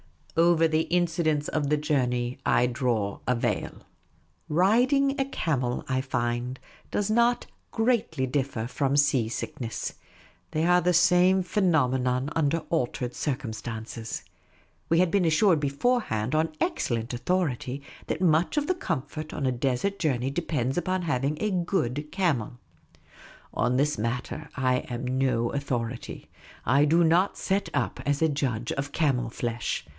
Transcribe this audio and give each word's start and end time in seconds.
Over 0.37 0.67
the 0.67 0.83
incidents 0.83 1.49
of 1.49 1.69
the 1.69 1.77
journey 1.77 2.39
I 2.45 2.65
draw 2.65 3.19
a 3.27 3.35
veil. 3.35 3.83
Riding 4.47 5.19
a 5.19 5.25
camel, 5.25 5.85
I 5.87 6.01
find, 6.01 6.57
does 6.89 7.11
not 7.11 7.45
greatly 7.69 8.25
differ 8.25 8.65
from 8.65 8.95
sea 8.97 9.29
sickness. 9.29 9.93
They 10.51 10.65
are 10.65 10.81
the 10.81 10.93
same 10.93 11.43
phenomenon 11.43 12.31
under 12.35 12.59
altered 12.69 13.13
circumstances. 13.13 14.23
We 14.89 14.99
had 14.99 15.11
been 15.11 15.25
assured 15.25 15.59
beforehand 15.59 16.33
on 16.33 16.55
excellent 16.59 17.13
authority 17.13 17.83
that" 18.07 18.21
much 18.21 18.57
of 18.57 18.65
the 18.65 18.73
comfort 18.73 19.33
on 19.33 19.45
a 19.45 19.51
desert 19.51 19.99
journey 19.99 20.31
depends 20.31 20.77
upon 20.77 21.03
having 21.03 21.37
a 21.43 21.51
good 21.51 22.07
camel." 22.11 22.53
On 23.53 23.75
this 23.75 23.97
matter 23.99 24.49
I 24.55 24.77
am 24.89 25.05
no 25.19 25.51
authority. 25.51 26.29
I 26.65 26.85
do 26.85 27.03
not 27.03 27.37
set 27.37 27.69
up 27.73 27.99
as 28.05 28.21
a 28.21 28.29
judge 28.29 28.71
of 28.71 28.93
camel 28.93 29.29
flesh. 29.29 29.85